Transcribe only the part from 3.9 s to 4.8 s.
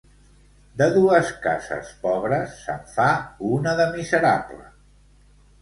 miserable.